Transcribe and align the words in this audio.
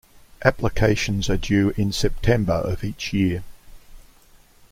Applications 0.43 1.29
are 1.29 1.37
due 1.37 1.75
in 1.77 1.91
September 1.91 2.53
of 2.55 2.83
each 2.83 3.13
year. 3.13 3.43